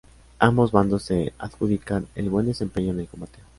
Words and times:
Ambos 0.39 0.71
bandos 0.71 1.03
se 1.03 1.31
adjudican 1.37 2.07
el 2.15 2.31
buen 2.31 2.47
desempeño 2.47 2.89
en 2.91 3.01
el 3.01 3.07
combate. 3.07 3.37